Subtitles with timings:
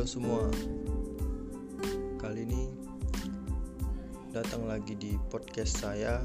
[0.00, 0.48] Halo semua.
[2.16, 2.72] Kali ini
[4.32, 6.24] Datang lagi di podcast saya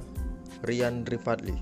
[0.64, 1.60] Rian Rifadli.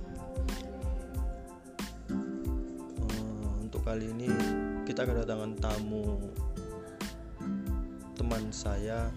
[3.10, 4.30] Eh, Untuk kali ini
[4.86, 6.22] Kita kedatangan tamu
[8.14, 9.10] Teman saya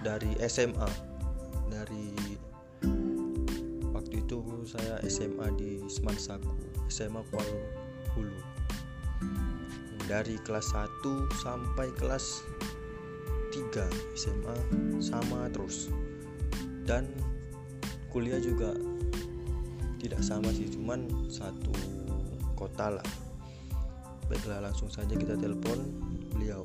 [0.00, 0.88] Dari SMA
[1.68, 2.08] Dari
[3.92, 6.56] Waktu itu saya SMA di Semansaku
[6.88, 7.60] SMA Kuala
[8.16, 8.47] Hulu
[10.08, 11.04] dari kelas 1
[11.44, 12.40] sampai kelas
[13.52, 14.56] 3 SMA
[15.04, 15.92] sama terus.
[16.88, 17.12] Dan
[18.08, 18.72] kuliah juga
[20.00, 21.70] tidak sama sih cuman satu
[22.56, 23.08] kota lah.
[24.32, 25.84] Baiklah langsung saja kita telepon
[26.32, 26.64] beliau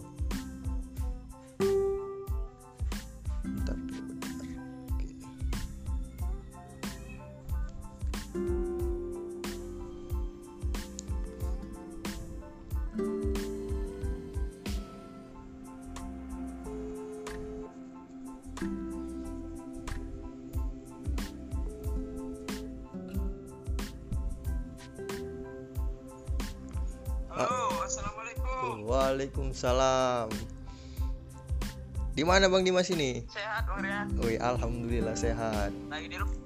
[32.14, 34.06] di mana bang Dimas ini Sehat Bang Rian?
[34.22, 36.38] Wih alhamdulillah sehat Lagi di rumah?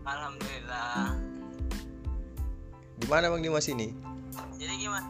[0.00, 1.12] Alhamdulillah.
[2.96, 3.92] di mana bang Dimas ini
[4.56, 5.08] Jadi gimana?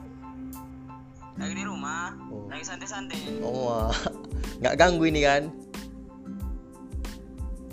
[1.39, 2.13] Lagi di rumah?
[2.29, 2.51] Oh.
[2.51, 3.39] Lagi santai-santai?
[3.41, 3.95] oh wah.
[4.61, 5.43] nggak ganggu ini kan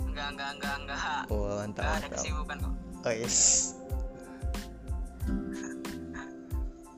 [0.00, 1.20] Enggak, enggak, enggak, enggak.
[1.28, 2.72] oh mantap Enggak ada mantap kesibukan kok.
[3.02, 3.38] oh yes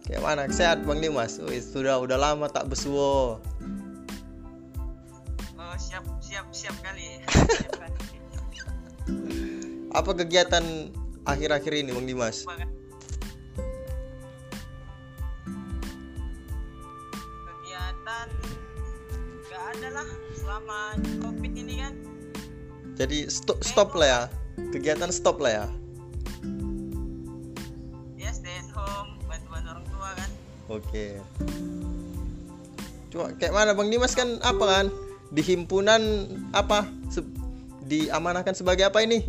[0.04, 3.49] kayak mana sehat bang Dimas Wih, sudah udah lama tak besuo Oh,
[6.30, 7.18] siap, siap, kali.
[7.58, 7.98] siap kali.
[9.90, 10.62] apa kegiatan
[11.26, 12.46] akhir-akhir ini bang Dimas?
[17.42, 18.26] Kegiatan
[19.42, 20.08] enggak ada lah
[20.38, 21.98] selama covid ini kan.
[22.94, 24.22] jadi stop stop lah ya
[24.70, 25.66] kegiatan stop lah ya
[28.14, 30.30] Ya stay at home, bantu-bantu orang tua kan.
[30.70, 31.06] Oke.
[33.10, 34.86] Cuma kayak mana Bang Dimas kan apa kan
[35.30, 37.26] di himpunan apa se-
[37.86, 39.22] diamanahkan sebagai apa ini?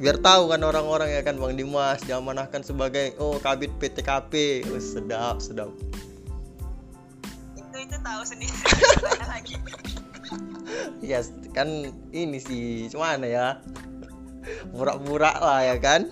[0.00, 4.64] Biar tahu kan orang-orang ya kan Bang Dimas diamanahkan sebagai oh kabit PTKP.
[4.72, 5.68] Oh, sedap, sedap.
[7.52, 8.56] Itu itu tahu sendiri.
[9.24, 9.56] Lagi.
[11.02, 13.58] Yes, kan ini sih cuman ya.
[14.70, 16.06] Murah-murah lah ya kan.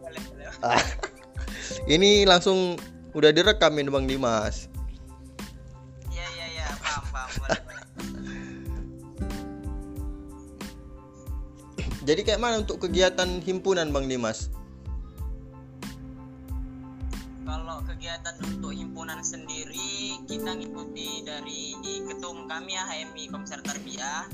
[0.00, 0.48] Boleh, boleh.
[0.64, 0.80] Ah.
[1.94, 2.80] ini langsung
[3.12, 4.69] udah direkam ini Bang Dimas.
[12.10, 14.50] Jadi kayak mana untuk kegiatan himpunan Bang Dimas?
[17.46, 21.78] Kalau kegiatan untuk himpunan sendiri kita ngikuti dari
[22.10, 24.26] ketum kami ya HMI Komisar Tarbiyah.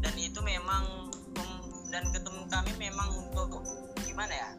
[0.00, 1.12] Dan itu memang
[1.92, 3.68] dan ketum kami memang untuk
[4.00, 4.50] gimana ya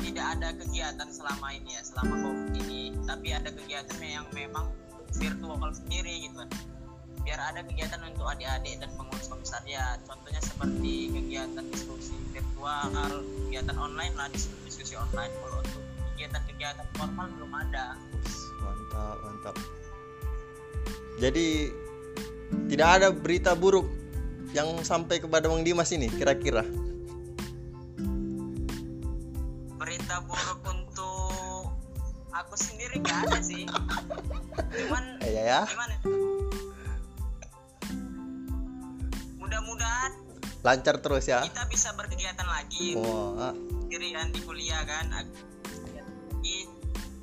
[0.00, 2.96] tidak ada kegiatan selama ini ya selama covid ini.
[3.04, 4.72] Tapi ada kegiatan yang memang
[5.12, 6.40] virtual sendiri gitu
[7.22, 12.90] biar ada kegiatan untuk adik-adik dan pengurus komisariat contohnya seperti kegiatan diskusi virtual
[13.48, 15.82] kegiatan online lah diskusi, diskusi online kalau untuk
[16.14, 17.98] kegiatan-kegiatan formal belum ada
[18.62, 19.56] Mantap, mantap.
[21.18, 21.74] Jadi
[22.70, 23.90] tidak ada berita buruk
[24.54, 26.62] yang sampai kepada Bang Dimas ini kira-kira.
[29.82, 31.74] berita buruk untuk
[32.30, 33.66] aku sendiri gak ada sih
[34.78, 35.60] cuman Iya ya.
[35.66, 35.94] gimana
[40.62, 41.42] Lancar terus ya.
[41.42, 42.94] kita bisa berkegiatan lagi.
[42.94, 43.50] Wah,
[43.92, 45.10] sendiri kan di kuliah kan.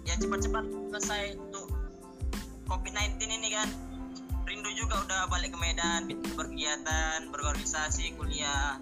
[0.09, 1.69] Ya cepat-cepat selesai untuk
[2.67, 3.69] COVID-19 ini kan.
[4.43, 8.81] Rindu juga udah balik ke Medan berkegiatan berorganisasi kuliah.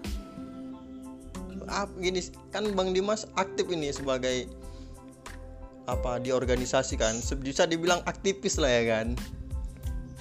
[1.68, 4.48] Ah, gini kan Bang Dimas aktif ini sebagai
[5.84, 9.16] apa di organisasi kan bisa dibilang aktivis lah ya kan.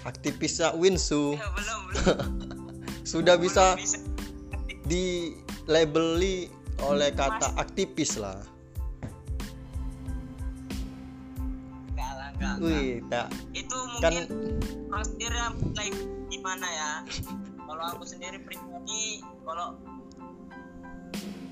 [0.03, 1.39] Aktivis Winsu.
[1.39, 2.17] Ya belum belum.
[3.11, 4.16] Sudah bisa belum bisa
[4.87, 5.35] di
[5.67, 6.47] labeli
[6.79, 8.39] oleh kata aktivis lah.
[11.91, 12.63] Enggak lah enggak, enggak.
[12.63, 14.25] wih tak itu kan mungkin
[14.87, 15.87] orang sendiri mulai
[16.31, 16.91] gimana ya?
[17.67, 19.75] Kalau aku sendiri pribadi kalau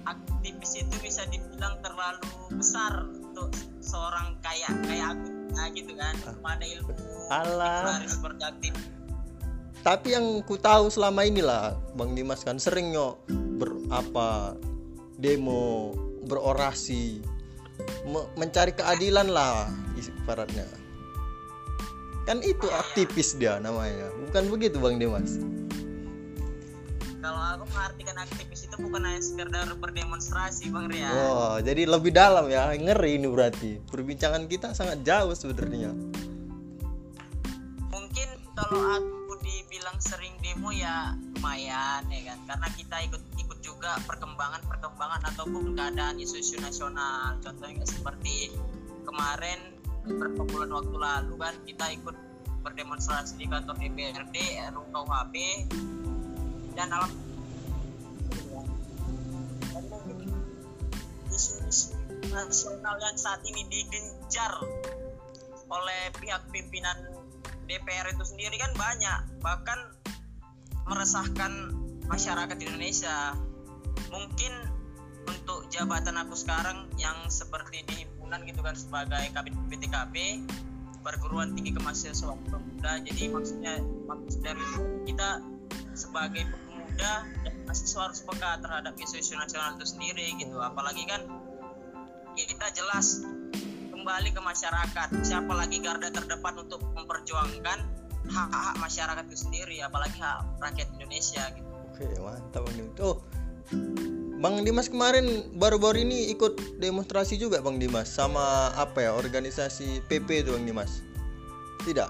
[0.07, 2.23] aktivis itu bisa dibilang terlalu
[2.55, 3.51] besar untuk
[3.83, 6.15] seorang kayak kayak aku nah, gitu kan.
[6.39, 6.93] Pada ilmu
[7.33, 7.99] Alah.
[7.99, 8.73] lari seperti aktif
[9.85, 14.57] tapi yang ku tahu selama inilah Bang Dimas kan sering yo ber apa
[15.21, 15.93] demo
[16.25, 17.21] berorasi
[18.09, 20.65] me- mencari keadilan lah ibaratnya.
[22.25, 24.09] Kan itu aktivis dia namanya.
[24.25, 25.37] Bukan begitu bang Dimas?
[27.21, 32.49] Kalau aku mengartikan aktivis itu bukan hanya sekedar berdemonstrasi bang Ria oh jadi lebih dalam
[32.49, 32.73] ya.
[32.73, 33.77] Ngeri ini berarti.
[33.85, 35.93] Perbincangan kita sangat jauh sebenarnya.
[37.93, 38.27] Mungkin
[38.57, 39.24] kalau aku
[39.95, 42.39] dibilang sering demo ya lumayan ya kan?
[42.51, 47.39] Karena kita ikut ikut juga perkembangan perkembangan ataupun keadaan isu-isu nasional.
[47.39, 48.51] Contohnya seperti
[49.07, 49.59] kemarin
[50.03, 52.15] beberapa bulan waktu lalu kan kita ikut
[52.67, 54.35] berdemonstrasi di kantor DPRD
[54.75, 55.35] RUU KUHP
[56.75, 57.11] dan alam
[61.31, 61.95] isu-isu
[62.35, 64.59] nasional yang saat ini digencar
[65.71, 67.14] oleh pihak pimpinan
[67.65, 69.41] DPR itu sendiri kan banyak.
[69.41, 69.79] Bahkan
[70.85, 71.51] meresahkan
[72.05, 73.33] masyarakat Indonesia.
[74.13, 74.53] Mungkin
[75.25, 80.45] untuk jabatan aku sekarang yang seperti di himpunan gitu kan sebagai kabin PTKP
[81.01, 83.01] perguruan tinggi kemahasiswaan pemuda.
[83.05, 83.77] Jadi maksudnya
[84.09, 84.65] maksud dari
[85.05, 85.41] kita
[85.93, 87.25] sebagai pemuda
[87.65, 90.57] mahasiswa harus peka terhadap isu-isu nasional itu sendiri gitu.
[90.61, 91.21] Apalagi kan
[92.33, 93.21] kita jelas
[94.05, 97.89] kembali ke masyarakat siapa lagi garda terdepan untuk memperjuangkan
[98.29, 103.17] hak-hak masyarakat itu sendiri apalagi hak rakyat Indonesia gitu oke mantap nih tuh
[104.37, 110.45] Bang Dimas kemarin baru-baru ini ikut demonstrasi juga Bang Dimas sama apa ya organisasi PP
[110.45, 111.01] itu Bang Dimas?
[111.81, 112.09] Tidak?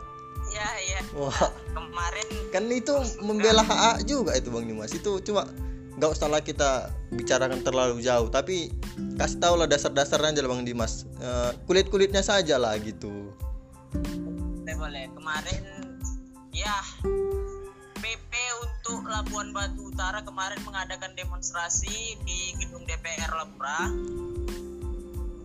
[0.51, 0.99] Iya iya.
[1.15, 1.47] Wah.
[1.71, 2.91] Kemarin kan itu
[3.23, 4.91] membela hak juga itu Bang Dimas.
[4.91, 5.47] Itu cuma
[5.95, 8.67] nggak usah lah kita bicarakan terlalu jauh tapi
[9.15, 11.07] kasih tahu lah dasar-dasarnya aja Bang Dimas.
[11.19, 13.31] Uh, kulit-kulitnya saja lah gitu.
[14.63, 15.05] Boleh boleh.
[15.15, 15.63] Kemarin
[16.55, 16.75] ya
[18.85, 23.89] untuk Labuan Batu Utara kemarin mengadakan demonstrasi di gedung DPR Labura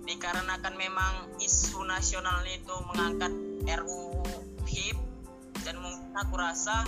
[0.04, 3.32] dikarenakan memang isu nasional itu mengangkat
[3.80, 4.20] RUU
[4.68, 4.98] HIP
[5.64, 6.84] dan mungkin aku rasa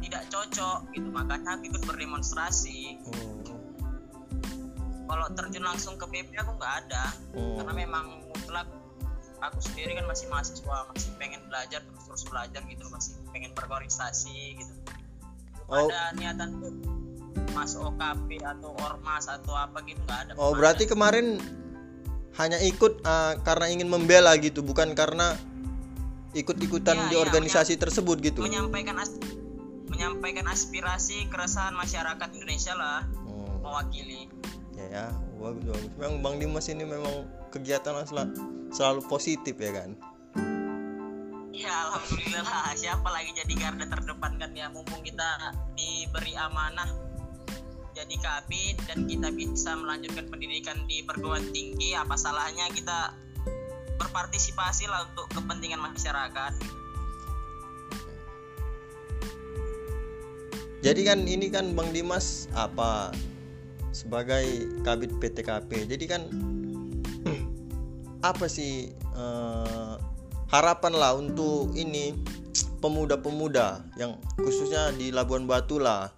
[0.00, 3.75] tidak cocok gitu makanya aku ikut berdemonstrasi oh.
[5.06, 7.04] Kalau terjun langsung ke PP aku nggak ada
[7.38, 7.62] oh.
[7.62, 8.68] karena memang mutlak
[9.40, 14.60] aku sendiri kan masih mahasiswa masih pengen belajar terus terus belajar gitu masih pengen berorganisasi
[14.60, 14.74] gitu
[15.70, 15.88] oh.
[15.88, 16.74] ada niatan tuh
[17.52, 21.40] masuk OKP atau ormas atau apa gitu nggak ada oh berarti kemarin
[22.36, 25.36] hanya ikut uh, karena ingin membela gitu bukan karena
[26.36, 29.16] ikut-ikutan ya, di ya, organisasi tersebut gitu menyampaikan as
[29.88, 33.64] menyampaikan aspirasi keresahan masyarakat Indonesia lah hmm.
[33.64, 34.28] mewakili
[34.76, 35.06] ya ya.
[35.40, 35.92] Bagus bagus.
[35.96, 38.36] Memang Bang Dimas ini memang kegiatan selalu,
[38.70, 39.96] selalu positif ya kan?
[41.56, 42.76] Ya alhamdulillah.
[42.76, 44.52] Siapa lagi jadi garda terdepan kan?
[44.52, 47.06] Ya mumpung kita diberi amanah
[47.96, 53.16] jadi kabit dan kita bisa melanjutkan pendidikan di perguruan tinggi apa salahnya kita
[53.96, 56.52] berpartisipasi lah untuk kepentingan masyarakat.
[60.84, 63.16] Jadi kan ini kan Bang Dimas apa
[63.96, 64.44] sebagai
[64.84, 66.22] kabit PTKP jadi kan
[68.30, 69.96] apa sih uh,
[70.52, 72.12] harapan lah untuk ini
[72.84, 76.12] pemuda-pemuda yang khususnya di Labuan Batu lah.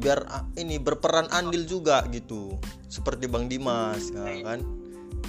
[0.00, 0.24] Biar
[0.56, 2.56] ini berperan andil juga gitu.
[2.88, 4.64] Seperti Bang Dimas ya kan.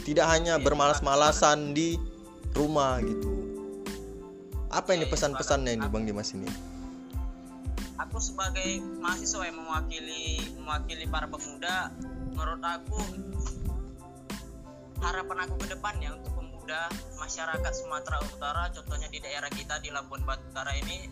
[0.02, 2.00] Tidak hanya bermalas-malasan di
[2.56, 3.32] rumah gitu.
[4.72, 6.71] Apa ini pesan-pesannya ini Bang Dimas ini
[8.02, 11.94] aku sebagai mahasiswa yang mewakili mewakili para pemuda
[12.34, 12.98] menurut aku
[15.02, 16.90] harapan aku ke depannya untuk pemuda
[17.22, 21.10] masyarakat Sumatera Utara contohnya di daerah kita di Labuan Batu Utara ini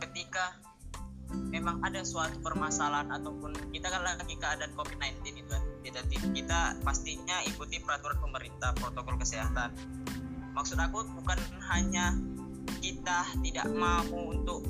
[0.00, 0.56] ketika
[1.48, 6.00] memang ada suatu permasalahan ataupun kita kan lagi keadaan COVID-19 itu kan kita,
[6.32, 9.72] kita pastinya ikuti peraturan pemerintah protokol kesehatan.
[10.52, 11.40] Maksud aku bukan
[11.72, 12.12] hanya
[12.84, 14.60] kita tidak mau untuk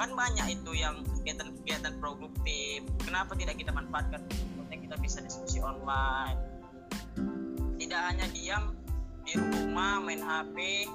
[0.00, 2.84] kan banyak itu yang kegiatan-kegiatan produktif.
[3.04, 6.40] Kenapa tidak kita manfaatkan Maksudnya kita bisa diskusi online?
[7.76, 8.72] Tidak hanya diam
[9.22, 10.88] di rumah main HP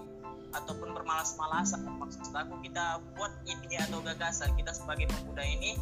[0.56, 4.50] ataupun bermalas-malasan maksud aku kita buat ide atau gagasan.
[4.58, 5.78] Kita sebagai pemuda ini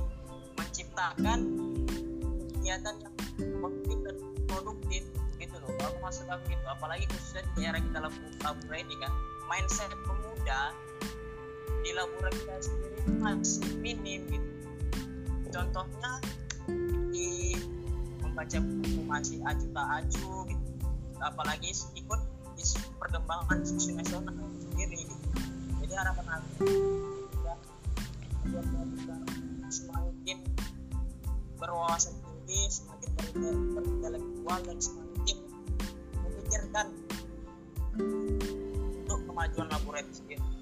[0.60, 1.40] menciptakan
[2.60, 3.16] kegiatan yang
[3.64, 4.16] produktif dan
[4.50, 5.04] produktif
[5.40, 5.72] gitu loh.
[5.88, 8.00] Aku maksud aku gitu apalagi khususnya di era kita
[8.44, 9.12] Labura ini kan.
[9.46, 10.74] Mindset pemuda
[11.86, 11.94] di
[12.60, 14.50] sendiri masih minim gitu.
[15.54, 16.20] Contohnya
[17.14, 17.56] di
[18.20, 20.70] membaca buku masih aju tak aju gitu.
[21.24, 22.22] Apalagi ikut
[22.56, 25.06] isu perkembangan isu nasional sendiri
[25.86, 26.66] jadi harapan aku
[27.46, 27.56] ya
[29.70, 30.38] semakin
[31.62, 33.10] berwawasan tinggi semakin
[33.76, 35.38] berintelektual dan semakin
[36.26, 36.88] memikirkan
[39.06, 40.55] kemajuan Labora itu sendiri.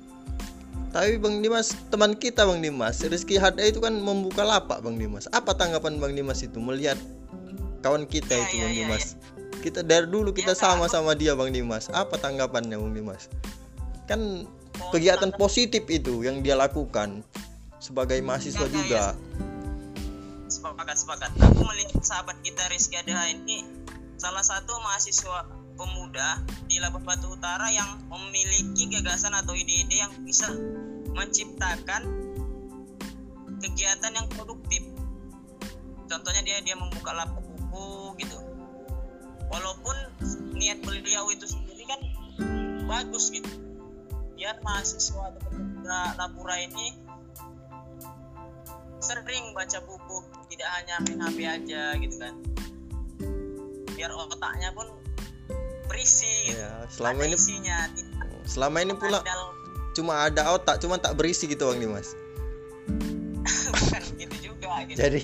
[0.94, 5.26] Tapi Bang Dimas, teman kita Bang Dimas, Rizky Hada itu kan membuka lapak Bang Dimas.
[5.34, 7.02] Apa tanggapan Bang Dimas itu melihat
[7.82, 9.06] kawan kita itu iya, Bang iya, Dimas?
[9.66, 11.90] Kita dari dulu kita Iya, sama sama dia Bang Dimas.
[11.90, 13.26] Apa tanggapannya Bang Dimas?
[14.06, 14.46] Kan
[14.94, 17.26] kegiatan positif itu yang dia lakukan
[17.82, 19.04] sebagai mahasiswa Iya, iya, juga.
[20.46, 21.32] Sepakat sepakat.
[21.42, 23.66] Aku melihat sahabat kita Rizky Adeha ini
[24.22, 26.38] salah satu mahasiswa pemuda
[26.70, 30.54] di Labuan Batu Utara yang memiliki gagasan atau ide-ide yang bisa
[31.14, 32.04] menciptakan
[33.64, 34.84] kegiatan yang produktif.
[36.10, 38.38] Contohnya dia dia membuka lapak buku gitu.
[39.48, 39.96] Walaupun
[40.58, 42.02] niat beliau itu sendiri kan
[42.90, 43.50] bagus gitu.
[44.34, 47.00] Biar mahasiswa atau pemuda Labura ini
[49.04, 50.18] sering baca buku,
[50.52, 52.34] tidak hanya main HP aja gitu kan.
[53.94, 54.88] Biar otaknya pun
[55.88, 56.60] berisi gitu.
[56.60, 57.78] Ya, selama Ada ini isinya,
[58.48, 59.20] selama ini pula
[59.94, 62.18] cuma ada otak, cuma tak berisi gitu Bang Dimas.
[63.74, 64.98] bukan gitu juga gitu.
[65.00, 65.20] Jadi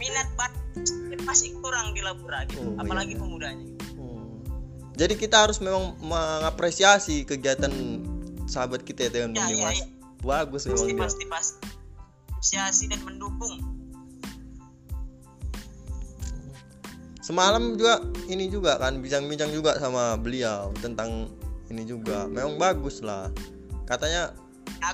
[0.00, 0.52] minat bat
[1.24, 2.74] masih kurang di Labura gitu.
[2.74, 3.20] Oh, apalagi iya.
[3.20, 3.66] pemudanya.
[3.94, 4.40] Hmm.
[4.96, 7.70] Jadi kita harus memang mengapresiasi kegiatan
[8.50, 9.78] sahabat kita itu yang Ya, Bang ya, Dimas.
[9.78, 9.86] ya.
[10.20, 11.00] Bagus memang Pasti dia.
[11.00, 11.66] pasti pasti
[12.40, 13.56] apresiasi dan mendukung.
[17.20, 21.28] Semalam juga ini juga kan bincang-bincang juga sama beliau tentang
[21.68, 22.26] ini juga.
[22.26, 23.28] Memang bagus lah.
[23.90, 24.30] Katanya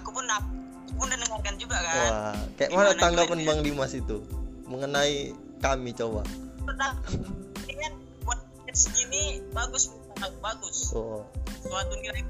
[0.01, 1.95] Aku pun aku pun dengarkan juga kan.
[2.01, 3.49] wah, kayak mana Gimana, tanggapan gimana?
[3.53, 4.17] Bang Dimas itu
[4.65, 6.25] mengenai kami coba.
[6.65, 7.93] Kan
[8.25, 8.41] buat
[8.73, 9.93] segini bagus
[10.41, 10.97] bagus.
[10.97, 11.29] Oh.
[11.61, 12.25] Suatu nilai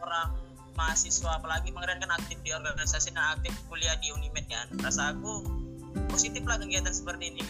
[0.00, 0.32] orang
[0.72, 4.66] mahasiswa apalagi pengen kan aktif di organisasi dan aktif kuliah di Unimed kan.
[4.80, 5.44] Rasa aku
[6.08, 7.44] positif lah kegiatan seperti ini.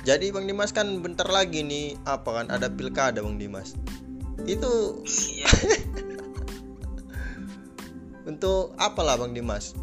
[0.00, 3.76] Jadi Bang Dimas kan bentar lagi nih apa kan ada pilkada Bang Dimas.
[4.48, 5.48] Itu Iya.
[8.30, 9.76] untuk apalah Bang Dimas?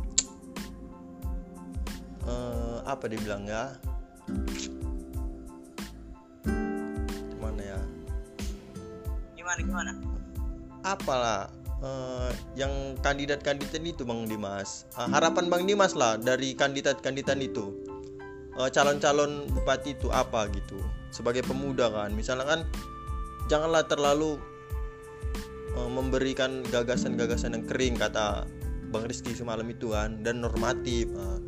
[2.27, 3.77] Eh, apa dibilang ya?
[7.37, 7.79] Gimana ya?
[9.37, 9.91] Gimana gimana?
[10.81, 11.41] Apalah
[11.85, 14.89] eh, yang kandidat-kandidat itu Bang Dimas?
[14.97, 17.86] Eh, harapan Bang Dimas lah dari kandidat-kandidat itu.
[18.57, 20.81] Eh, calon-calon bupati itu apa gitu?
[21.13, 22.59] Sebagai pemuda kan, misalnya kan
[23.45, 24.41] janganlah terlalu
[25.77, 28.49] eh, memberikan gagasan-gagasan yang kering kata
[28.89, 31.05] Bang Rizky semalam itu kan dan normatif.
[31.05, 31.39] Eh,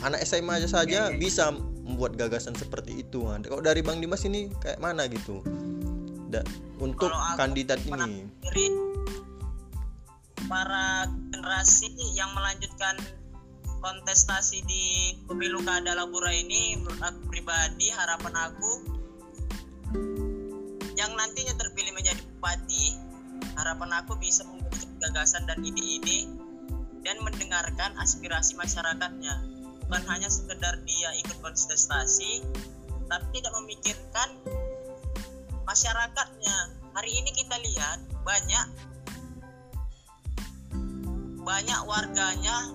[0.00, 1.52] anak SMA aja saja bisa
[1.84, 3.44] membuat gagasan seperti itu kan.
[3.44, 5.44] Kalau dari Bang Dimas ini kayak mana gitu?
[6.32, 6.48] Da-
[6.80, 8.24] untuk kandidat ini.
[10.48, 13.00] Para generasi yang melanjutkan
[13.84, 18.72] kontestasi di pemilu kada Labura ini menurut aku pribadi harapan aku
[20.96, 22.96] yang nantinya terpilih menjadi bupati
[23.60, 26.32] harapan aku bisa memberikan gagasan dan ide-ide
[27.04, 29.52] dan mendengarkan aspirasi masyarakatnya.
[29.84, 32.40] Bukan hanya sekedar dia ikut kontestasi
[33.04, 34.28] tapi tidak memikirkan
[35.68, 36.56] masyarakatnya.
[36.96, 38.66] Hari ini kita lihat banyak
[41.44, 42.72] banyak warganya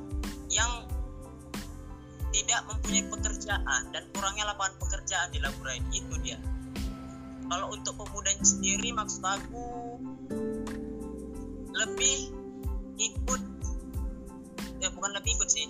[0.54, 0.89] yang
[2.40, 6.40] tidak mempunyai pekerjaan dan kurangnya lapangan pekerjaan di Labura ini itu dia
[7.52, 9.66] kalau untuk pemudanya sendiri maksud aku
[11.76, 12.18] lebih
[12.96, 13.42] ikut
[14.80, 15.68] ya bukan lebih ikut sih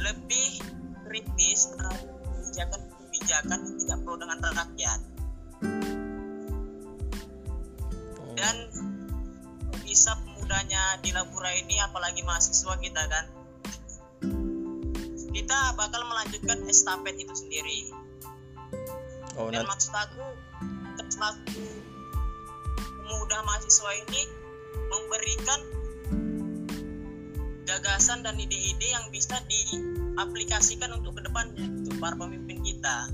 [0.00, 0.60] lebih
[1.08, 5.00] kritis terhadap kebijakan-kebijakan yang tidak pro dengan rakyat
[8.30, 8.32] Oh.
[8.32, 8.56] dan
[9.84, 13.24] bisa pemudanya di Labura ini apalagi mahasiswa kita kan
[15.40, 17.88] kita bakal melanjutkan estafet itu sendiri.
[19.40, 20.20] Oh, dan maksud aku
[21.08, 21.64] selaku
[23.08, 24.22] pemuda mahasiswa ini
[24.92, 25.60] memberikan
[27.64, 33.08] gagasan dan ide-ide yang bisa diaplikasikan untuk ke depannya untuk para pemimpin kita.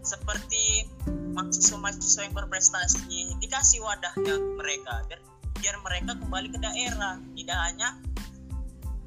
[0.00, 0.88] Seperti
[1.36, 5.20] mahasiswa-mahasiswa yang berprestasi dikasih wadahnya mereka biar,
[5.60, 7.20] biar mereka kembali ke daerah.
[7.36, 8.00] Tidak hanya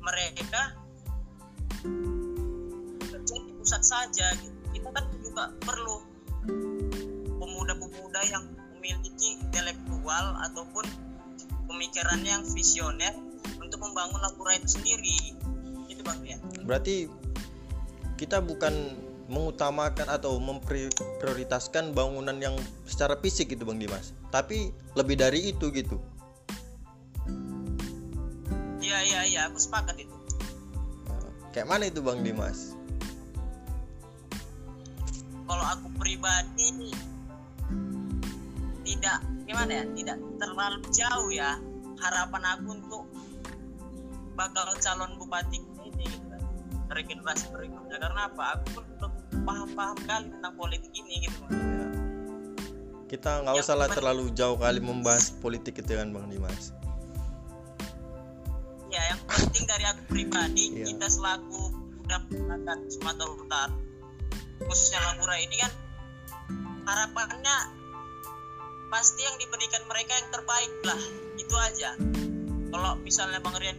[0.06, 0.62] mereka
[3.10, 4.54] kerja di pusat saja gitu.
[4.78, 5.98] kita kan juga perlu
[7.42, 8.46] pemuda-pemuda yang
[8.78, 10.86] memiliki intelektual ataupun
[11.66, 13.18] pemikirannya yang visioner
[13.58, 15.34] untuk membangun Labura itu sendiri.
[15.90, 17.10] Itu bang ya berarti
[18.18, 18.74] kita bukan
[19.26, 22.54] mengutamakan atau memprioritaskan bangunan yang
[22.86, 24.14] secara fisik gitu Bang Dimas.
[24.30, 25.98] Tapi lebih dari itu gitu
[29.06, 30.16] iya iya iya aku sepakat itu.
[31.54, 32.74] Kayak mana itu Bang Dimas?
[35.46, 36.92] Kalau aku pribadi
[38.84, 39.86] tidak gimana ya?
[39.94, 41.62] Tidak terlalu jauh ya.
[42.02, 43.04] Harapan aku untuk
[44.36, 46.36] bakal calon bupati ini gitu
[46.92, 47.98] regenerasi berikutnya.
[48.04, 48.60] Karena apa?
[48.60, 49.12] Aku pun belum
[49.46, 51.40] paham-paham kali tentang politik ini gitu.
[51.54, 51.88] Ya.
[53.06, 56.74] kita nggak usah lah terlalu jauh kali membahas politik itu kan bang Dimas
[59.12, 60.86] yang penting dari aku pribadi Iya.
[60.94, 61.62] kita selaku
[62.06, 63.76] udah masyarakat Sumatera Utara
[64.66, 65.72] khususnya Labura ini kan
[66.86, 67.56] harapannya
[68.94, 71.02] pasti yang diberikan mereka yang terbaik lah
[71.36, 71.90] itu aja
[72.70, 73.78] kalau misalnya Bang Rian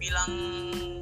[0.00, 0.32] bilang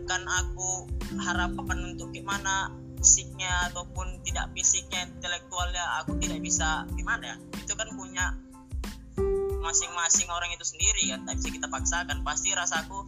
[0.05, 0.91] kan aku
[1.23, 7.89] harapan untuk gimana fisiknya ataupun tidak fisiknya intelektualnya aku tidak bisa gimana ya itu kan
[7.97, 8.37] punya
[9.61, 13.05] masing-masing orang itu sendiri kan tak bisa kita paksakan pasti rasaku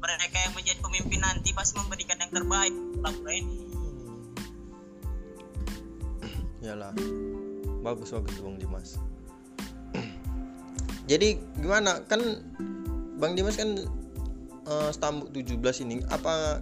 [0.00, 3.56] mereka yang menjadi pemimpin nanti pasti memberikan yang terbaik untuk ini
[6.66, 6.92] Yalah.
[7.80, 9.00] Bagus bagus Bang Dimas.
[11.10, 12.04] Jadi gimana?
[12.04, 12.20] Kan
[13.16, 13.80] Bang Dimas kan
[14.68, 16.60] eh, Stambuk 17 ini apa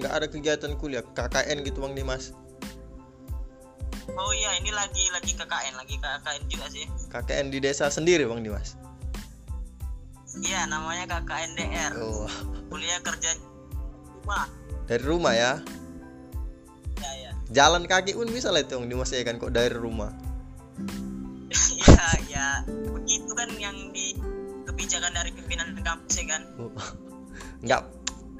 [0.00, 2.32] nggak ada kegiatan kuliah KKN gitu Bang Dimas?
[4.12, 8.40] Oh iya ini lagi lagi KKN lagi KKN juga sih KKN di desa sendiri Bang
[8.40, 8.74] Dimas.
[10.40, 12.30] iya namanya KKN DR Oh,
[12.68, 13.34] kuliah kerja
[14.16, 14.46] rumah
[14.86, 15.52] dari rumah ya.
[16.96, 20.14] ya ya Jalan kaki pun bisa lah itu Bang Dimas ya kan kok dari rumah.
[21.74, 22.46] iya ya
[22.88, 24.14] begitu kan yang di
[24.64, 26.70] kebijakan dari pimpinan kampus ya kan Oh.
[27.60, 27.82] Nggak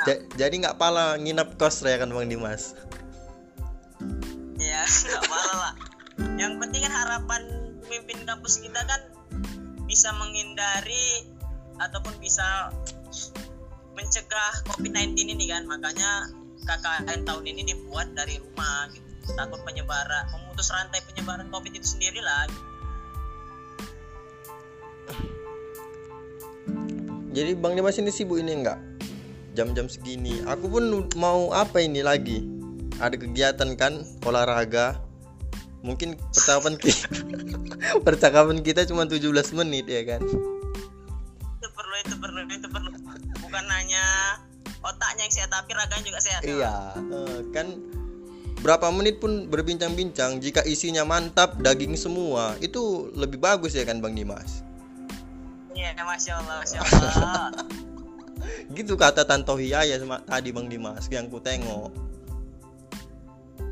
[0.01, 2.79] ja- jadi nggak pala nginap kos ya kan Bang Dimas.
[4.61, 4.85] ya
[6.41, 7.43] yang penting kan harapan
[7.85, 9.01] pemimpin kampus kita kan
[9.85, 11.29] bisa menghindari
[11.77, 12.73] ataupun bisa
[13.93, 16.33] mencegah COVID-19 ini kan makanya
[16.65, 22.25] KKN tahun ini dibuat dari rumah gitu takut penyebaran memutus rantai penyebaran COVID itu sendiri
[22.25, 22.49] lah
[27.31, 28.75] Jadi Bang Dimas ini sibuk ini enggak?
[29.55, 30.43] Jam-jam segini.
[30.51, 32.43] Aku pun mau apa ini lagi?
[32.99, 34.99] Ada kegiatan kan olahraga.
[35.81, 37.09] Mungkin percakapan kita
[38.07, 39.25] percakapan kita cuma 17
[39.57, 40.21] menit ya kan.
[41.61, 42.89] itu perlu itu perlu itu perlu
[43.41, 44.05] bukan hanya
[44.81, 47.77] otaknya yang sehat tapi raganya juga sehat Iya, eh, kan
[48.61, 54.13] berapa menit pun berbincang-bincang jika isinya mantap daging semua itu lebih bagus ya kan Bang
[54.13, 54.61] Dimas.
[55.73, 57.49] iya masya allah masya allah
[58.71, 61.91] Gitu kata Tanto sama tadi Bang Dimas yang ku tengok.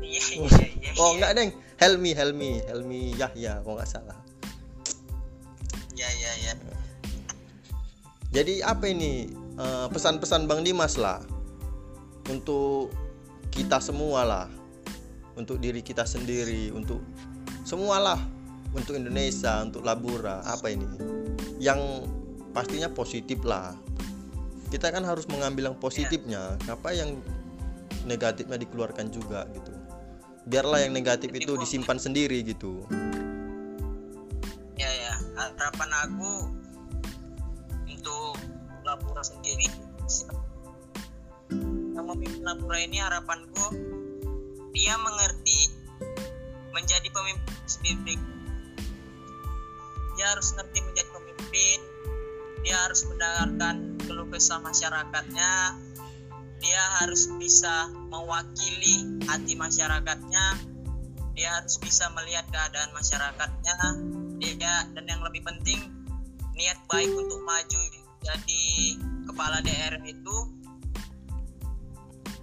[0.03, 1.15] iya iya iya Oh iya.
[1.19, 4.17] enggak deng, Helmi Helmi Helmi Yahya kok nggak salah.
[5.99, 6.53] iya iya iya
[8.29, 9.27] Jadi apa ini?
[9.59, 11.19] Eh, pesan-pesan Bang Dimas lah.
[12.31, 12.93] Untuk
[13.51, 14.47] kita semua lah,
[15.35, 17.01] untuk diri kita sendiri, untuk
[17.65, 18.21] semualah,
[18.71, 20.85] untuk Indonesia, untuk Labura apa ini,
[21.57, 21.81] yang
[22.53, 23.73] pastinya positif lah.
[24.69, 27.17] Kita kan harus mengambil yang positifnya, apa yang
[28.05, 29.78] negatifnya dikeluarkan juga gitu.
[30.49, 32.83] Biarlah yang negatif itu disimpan sendiri gitu.
[34.75, 35.13] ya ya.
[35.37, 36.33] Harapan aku
[37.85, 38.35] untuk
[38.81, 39.69] Labura sendiri
[41.93, 43.65] yang memimpin Labura ini harapanku
[44.73, 45.69] dia mengerti
[46.73, 48.17] menjadi pemimpin sendiri
[50.19, 51.79] dia harus ngerti menjadi pemimpin.
[52.67, 55.79] Dia harus mendengarkan keluh kesah masyarakatnya
[56.59, 60.45] dia harus bisa mewakili hati masyarakatnya
[61.33, 63.75] dia harus bisa melihat keadaan masyarakatnya
[64.39, 65.79] dia dan yang lebih penting
[66.55, 67.81] niat baik untuk maju
[68.19, 68.63] jadi
[69.27, 70.37] kepala daerah itu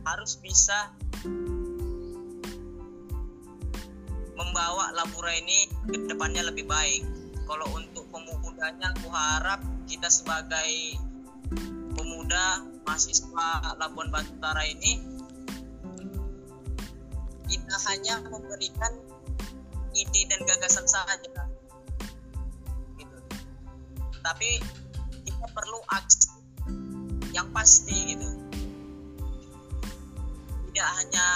[0.07, 0.95] harus bisa
[4.37, 7.03] membawa Lapura ini ke depannya lebih baik.
[7.47, 11.01] Kalau untuk pemudanya, aku harap kita sebagai
[11.97, 15.03] pemuda mahasiswa Labuan Batu Utara ini
[17.47, 18.95] kita hanya memberikan
[19.95, 23.19] ide dan gagasan saja gitu.
[24.23, 24.59] Tapi
[25.27, 26.31] kita perlu aksi
[27.35, 28.29] yang pasti gitu.
[30.71, 31.27] Tidak hanya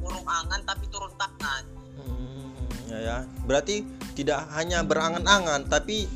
[0.00, 1.62] urung angan tapi turun tangan.
[2.00, 2.52] Hmm,
[2.88, 3.16] ya ya.
[3.44, 3.84] Berarti
[4.16, 6.08] tidak hanya berangan-angan tapi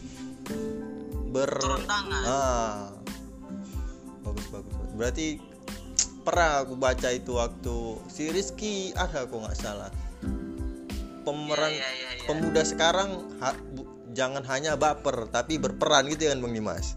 [1.30, 2.24] ber Turun tangan.
[2.24, 2.95] Ah.
[4.96, 5.36] Berarti
[6.24, 7.76] pernah aku baca itu waktu
[8.08, 9.92] si Rizky ada kok nggak salah.
[11.22, 12.24] Pemeran iya, iya, iya.
[12.24, 16.94] pemuda sekarang ha- bu- jangan hanya baper tapi berperan gitu kan Bang Dimas.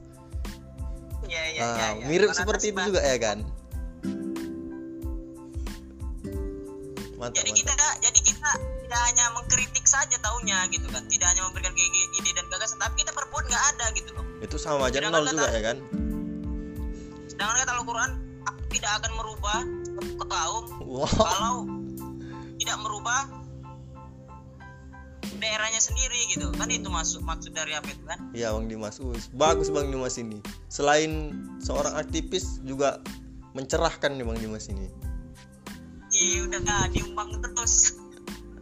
[1.26, 1.88] Iya iya Ah, iya.
[1.94, 2.06] iya.
[2.06, 3.40] mirip Karena seperti itu juga ya kan?
[7.20, 11.44] mantap jadi kita mantap jadi kita tidak hanya mengkritik saja taunya gitu kan tidak hanya
[11.44, 15.28] memberikan ide, dan gagasan tapi kita perbuat nggak ada gitu loh itu sama aja nol
[15.28, 15.78] juga kata- ya kan
[17.40, 18.12] sedangkan kata Al-Quran
[18.44, 19.60] aku tidak akan merubah
[20.28, 21.08] kaum wow.
[21.08, 21.56] kalau
[22.60, 23.22] tidak merubah
[25.40, 26.52] daerahnya sendiri gitu.
[26.60, 28.20] Kan itu masuk maksud dari apa itu kan?
[28.36, 30.44] Iya Bang Dimas, Us, bagus Bang Dimas ini.
[30.68, 31.32] Selain
[31.64, 33.00] seorang aktivis juga
[33.56, 34.92] mencerahkan nih Bang Dimas ini.
[36.12, 37.96] iya udah nggak diumbang terus.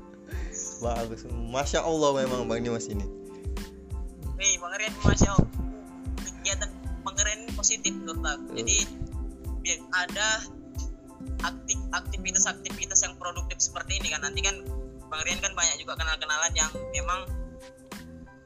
[0.85, 3.09] Bagus, masya Allah memang Bang Dimas ini.
[4.37, 5.66] Wih, Bang Rian masya Allah
[7.77, 8.49] positif menurut aku.
[8.57, 8.77] Jadi
[9.61, 10.27] biar ada
[11.45, 14.65] aktif aktivitas-aktivitas yang produktif seperti ini kan nanti kan
[15.13, 17.29] Bang Rian kan banyak juga kenal-kenalan yang memang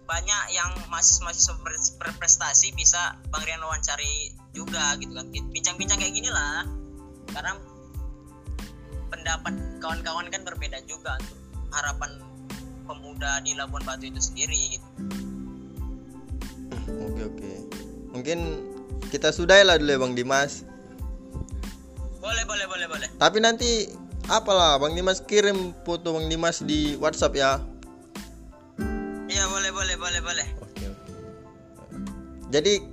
[0.04, 6.28] banyak yang mahasiswa ber- berprestasi bisa Bang Rian wawancari juga gitu kan bincang-bincang kayak gini
[6.28, 6.67] lah
[7.32, 7.56] karena
[9.08, 11.39] pendapat kawan-kawan kan berbeda juga untuk
[11.72, 12.20] harapan
[12.84, 14.88] pemuda di Labuan Batu itu sendiri gitu.
[16.91, 17.52] Oke oke.
[18.12, 18.39] Mungkin
[19.09, 20.67] kita sudahi lah dulu ya Bang Dimas.
[22.21, 23.09] Boleh, boleh, boleh, boleh.
[23.17, 23.89] Tapi nanti
[24.29, 27.51] apalah Bang Dimas kirim foto Bang Dimas di WhatsApp ya.
[29.25, 30.47] Iya, boleh, boleh, boleh, boleh.
[30.61, 31.11] Oke oke.
[32.53, 32.83] Jadi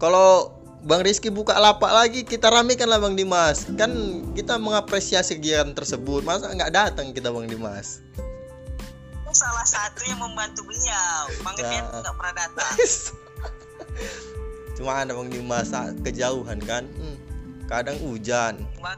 [0.00, 3.68] kalau Bang Rizky buka lapak lagi kita ramekan lah Bang Dimas.
[3.76, 3.92] Kan
[4.32, 6.24] kita mengapresiasi kegiatan tersebut.
[6.24, 8.00] Masa nggak datang kita Bang Dimas?
[9.28, 11.28] Itu salah satu yang membantu beliau.
[11.44, 11.68] Bang Ya.
[11.68, 12.74] Rian nggak pernah datang.
[14.80, 16.88] Cuma ada Bang Dimas ah, kejauhan kan.
[16.96, 17.16] Hmm,
[17.68, 18.64] Kadang hujan.
[18.80, 18.96] Bang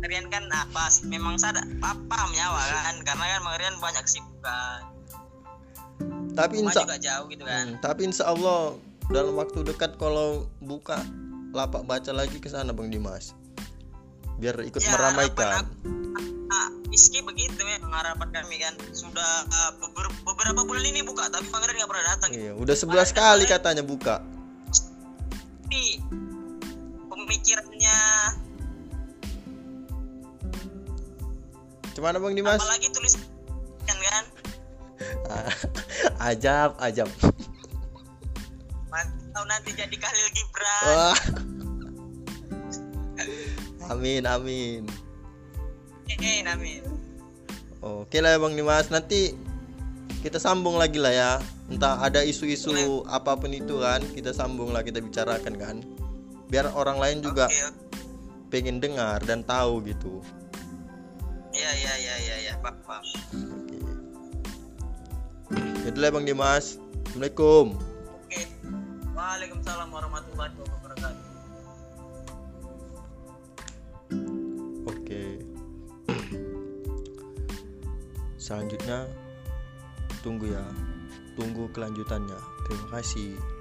[0.00, 0.88] Rian kan apa?
[1.04, 2.96] Memang sadar apa nyawa kan?
[3.04, 4.80] Karena kan Bang Rian banyak kesibukan.
[6.32, 7.64] Tapi insya, juga jauh gitu kan.
[7.68, 8.72] Hmm, tapi insya Allah
[9.12, 10.96] dalam waktu dekat kalau buka
[11.52, 13.36] lapak baca lagi ke sana Bang Dimas.
[14.40, 15.68] Biar ikut Ya, meramaikan.
[16.50, 21.44] Nah, Rizky begitu ya harapan kami kan sudah uh, beber- beberapa bulan ini buka tapi
[21.52, 22.30] Bang Rian nggak pernah datang.
[22.32, 24.39] Iya, udah 11 kali katanya buka.
[25.70, 26.02] Tapi
[27.06, 27.98] pemikirannya
[31.94, 32.58] Cuman Bang Dimas?
[32.58, 33.14] apalagi tulis
[33.86, 34.24] kan kan
[36.34, 37.06] ajab, ajab.
[38.90, 41.18] mantap nanti jadi Khalil Gibran Wah.
[43.94, 44.90] Amin, amin.
[46.10, 46.82] Eh, amin.
[47.78, 49.38] Oke lah Bang Dimas, nanti
[50.20, 51.32] kita sambung lagi lah ya.
[51.72, 55.76] Entah ada isu-isu apa pun itu kan, kita sambung lah kita bicarakan kan.
[56.52, 57.72] Biar orang lain juga oke.
[58.52, 60.20] pengen dengar dan tahu gitu.
[61.50, 63.02] Iya, iya, iya, iya, iya, Pak, Pak.
[63.34, 63.78] Oke.
[65.88, 66.76] Itu lah Bang Dimas.
[67.10, 67.74] Assalamualaikum.
[68.28, 68.42] Oke.
[69.16, 71.26] Waalaikumsalam warahmatullahi wabarakatuh.
[74.86, 75.24] Oke.
[78.44, 79.10] Selanjutnya
[80.20, 80.64] tunggu ya.
[81.36, 82.36] Tunggu kelanjutannya.
[82.68, 83.59] Terima kasih.